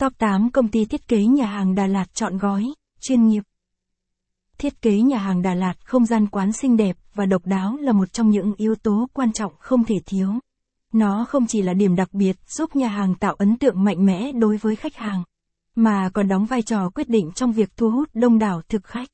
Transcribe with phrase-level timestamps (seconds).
[0.00, 3.42] Top 8 công ty thiết kế nhà hàng Đà Lạt chọn gói, chuyên nghiệp.
[4.58, 7.92] Thiết kế nhà hàng Đà Lạt không gian quán xinh đẹp và độc đáo là
[7.92, 10.32] một trong những yếu tố quan trọng không thể thiếu.
[10.92, 14.32] Nó không chỉ là điểm đặc biệt giúp nhà hàng tạo ấn tượng mạnh mẽ
[14.32, 15.22] đối với khách hàng,
[15.74, 19.08] mà còn đóng vai trò quyết định trong việc thu hút đông đảo thực khách.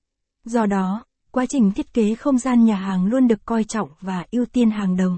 [0.45, 4.25] Do đó, quá trình thiết kế không gian nhà hàng luôn được coi trọng và
[4.31, 5.17] ưu tiên hàng đầu.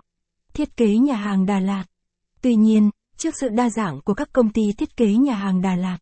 [0.55, 1.85] Thiết kế nhà hàng Đà Lạt.
[2.43, 5.77] Tuy nhiên, trước sự đa dạng của các công ty thiết kế nhà hàng Đà
[5.77, 5.99] Lạt,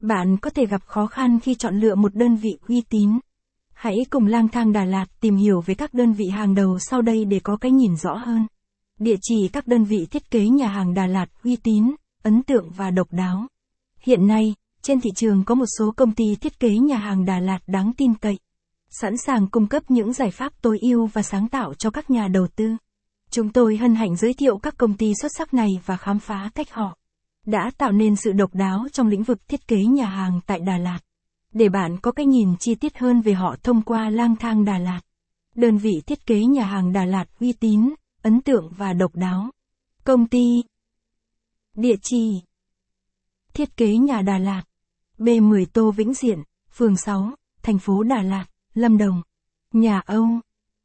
[0.00, 3.10] bạn có thể gặp khó khăn khi chọn lựa một đơn vị uy tín.
[3.74, 7.02] Hãy cùng lang thang Đà Lạt tìm hiểu về các đơn vị hàng đầu sau
[7.02, 8.46] đây để có cái nhìn rõ hơn.
[8.98, 12.70] Địa chỉ các đơn vị thiết kế nhà hàng Đà Lạt uy tín, ấn tượng
[12.70, 13.46] và độc đáo.
[14.00, 17.38] Hiện nay, trên thị trường có một số công ty thiết kế nhà hàng Đà
[17.38, 18.38] Lạt đáng tin cậy,
[18.90, 22.28] sẵn sàng cung cấp những giải pháp tối ưu và sáng tạo cho các nhà
[22.28, 22.76] đầu tư.
[23.30, 26.50] Chúng tôi hân hạnh giới thiệu các công ty xuất sắc này và khám phá
[26.54, 26.98] cách họ
[27.46, 30.78] đã tạo nên sự độc đáo trong lĩnh vực thiết kế nhà hàng tại Đà
[30.78, 30.98] Lạt.
[31.52, 34.78] Để bạn có cái nhìn chi tiết hơn về họ thông qua lang thang Đà
[34.78, 35.00] Lạt.
[35.54, 39.50] Đơn vị thiết kế nhà hàng Đà Lạt uy tín, ấn tượng và độc đáo.
[40.04, 40.62] Công ty
[41.74, 42.42] Địa chỉ
[43.54, 44.62] Thiết kế nhà Đà Lạt
[45.18, 47.30] B10 Tô Vĩnh Diện, phường 6,
[47.62, 49.22] thành phố Đà Lạt, Lâm Đồng.
[49.72, 50.28] Nhà Âu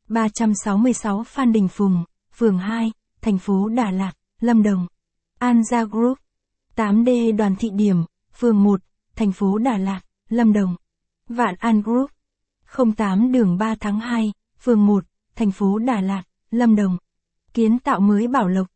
[0.07, 2.03] 366 Phan Đình Phùng,
[2.41, 4.87] phường 2, thành phố Đà Lạt, Lâm Đồng.
[5.39, 6.17] Anja Group
[6.75, 8.81] 8D Đoàn Thị Điểm, phường 1,
[9.15, 10.75] thành phố Đà Lạt, Lâm Đồng.
[11.27, 12.11] Vạn An Group
[12.97, 15.03] 08 đường 3 tháng 2, phường 1,
[15.35, 16.97] thành phố Đà Lạt, Lâm Đồng.
[17.53, 18.67] Kiến tạo mới Bảo Lộc.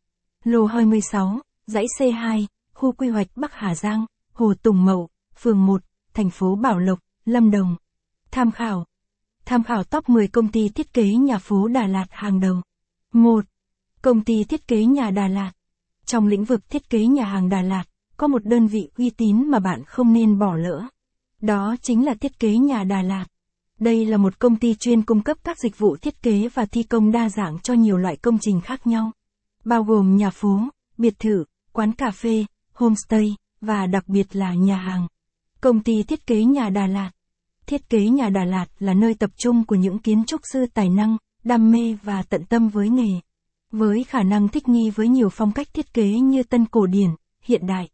[0.44, 5.82] Lô 26, dãy C2, khu quy hoạch Bắc Hà Giang, Hồ Tùng Mậu, phường 1,
[6.14, 7.76] thành phố Bảo Lộc, Lâm Đồng.
[8.32, 8.86] Tham khảo.
[9.46, 12.62] Tham khảo top 10 công ty thiết kế nhà phố Đà Lạt hàng đầu.
[13.14, 13.46] 1.
[14.06, 15.52] Công ty thiết kế nhà Đà Lạt.
[16.06, 17.84] Trong lĩnh vực thiết kế nhà hàng Đà Lạt,
[18.18, 20.84] có một đơn vị uy tín mà bạn không nên bỏ lỡ.
[21.42, 23.26] Đó chính là thiết kế nhà Đà Lạt.
[23.80, 26.84] Đây là một công ty chuyên cung cấp các dịch vụ thiết kế và thi
[26.84, 29.12] công đa dạng cho nhiều loại công trình khác nhau,
[29.64, 30.60] bao gồm nhà phố,
[30.98, 35.08] biệt thự, quán cà phê, homestay và đặc biệt là nhà hàng.
[35.62, 37.12] Công ty thiết kế nhà Đà Lạt.
[37.66, 40.90] Thiết kế nhà Đà Lạt là nơi tập trung của những kiến trúc sư tài
[40.90, 43.20] năng, đam mê và tận tâm với nghề.
[43.78, 47.10] Với khả năng thích nghi với nhiều phong cách thiết kế như tân cổ điển,
[47.42, 47.90] hiện đại,